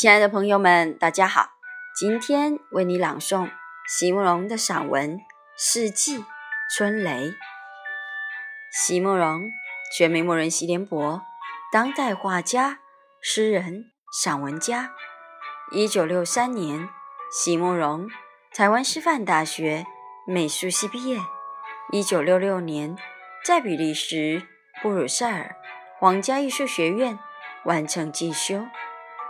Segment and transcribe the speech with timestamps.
[0.00, 1.50] 亲爱的朋友们，大家好！
[1.94, 3.50] 今天为你朗诵
[3.86, 5.18] 席慕容的散文
[5.58, 6.20] 《四季·
[6.74, 7.10] 春雷》。
[8.72, 9.42] 席慕容，
[9.94, 11.20] 全名慕人席联博，
[11.70, 12.78] 当代画家、
[13.20, 14.92] 诗人、散文家。
[15.70, 16.88] 一九六三年，
[17.30, 18.08] 席慕容
[18.54, 19.84] 台湾师范大学
[20.26, 21.20] 美术系毕业。
[21.92, 22.96] 一九六六年，
[23.44, 24.48] 在比利时
[24.80, 25.56] 布鲁塞尔
[25.98, 27.18] 皇家艺术学院
[27.66, 28.64] 完成进修。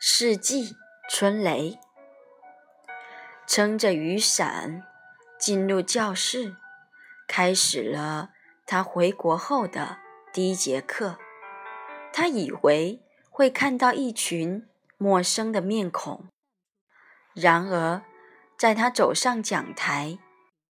[0.00, 0.76] 世纪
[1.10, 1.76] 春雷，
[3.48, 4.84] 撑着雨伞
[5.40, 6.54] 进入教室，
[7.26, 8.30] 开始了
[8.64, 9.98] 他回国后的
[10.32, 11.18] 第一节课。
[12.12, 14.68] 他以为会看到一群
[14.98, 16.28] 陌生的面孔，
[17.34, 18.02] 然而
[18.56, 20.20] 在他走上讲台，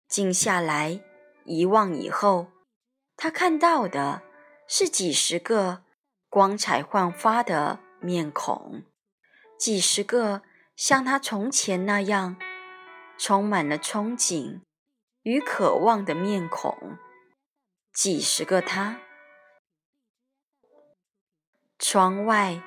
[0.07, 1.01] 静下来
[1.43, 2.47] 一望以后，
[3.17, 4.21] 他看到的
[4.69, 5.83] 是几十个
[6.29, 8.83] 光彩焕发的面孔。
[9.57, 10.43] 几十个
[10.75, 12.37] 像他从前那样
[13.17, 14.61] 充满了憧憬
[15.23, 16.97] 与渴望的面孔，
[17.91, 18.99] 几十个他。
[21.79, 22.61] 窗外，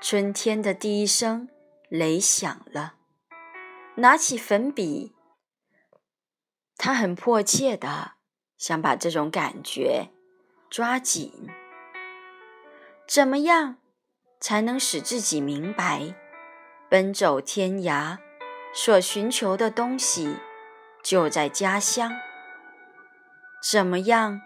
[0.00, 1.48] 春天的第一声
[1.88, 2.94] 雷响了。
[3.96, 5.14] 拿起粉笔，
[6.76, 8.12] 他很迫切的
[8.56, 10.08] 想把这种感觉
[10.70, 11.48] 抓紧。
[13.06, 13.76] 怎么样
[14.38, 16.14] 才能使自己明白？
[16.90, 18.18] 奔走天涯，
[18.74, 20.38] 所寻求的东西
[21.04, 22.10] 就在家乡。
[23.62, 24.40] 怎么样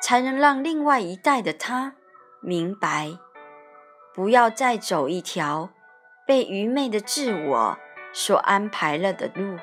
[0.00, 1.92] 才能让另外一代的他
[2.40, 3.18] 明白，
[4.14, 5.68] 不要再走一条
[6.26, 7.78] 被愚昧的自我
[8.14, 9.58] 所安排了的路？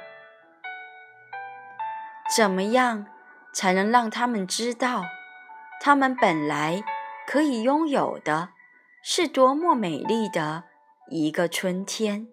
[2.37, 3.07] 怎么样
[3.51, 5.03] 才能让他们知道，
[5.81, 6.83] 他们本来
[7.25, 8.49] 可以拥有的
[9.01, 10.65] 是多么美丽的？
[11.09, 12.27] 一个春天。